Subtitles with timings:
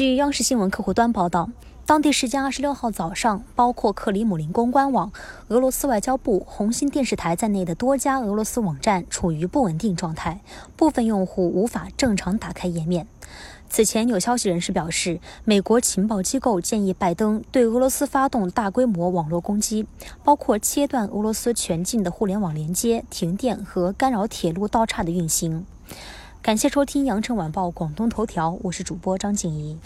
[0.00, 1.50] 据央视新闻客户端报道，
[1.84, 5.12] 当地时间二十六号早上，包括克里姆林宫官网、
[5.48, 10.40] 俄罗斯外交部、红星电视台在内的多家俄罗斯网站处于不稳定状态，
[10.74, 13.06] 部分用户无法正常打开页面。
[13.68, 19.86] 此前，有消息人士表示，美国情报机构建议拜登对俄罗斯发动大规模网络攻击，
[20.24, 25.66] 包括切断俄罗斯全境的互联网连接、停电和干扰铁路道岔的运行。
[26.42, 29.76] 感谢收听《羊城晚报广东头条》，我是主播张静怡。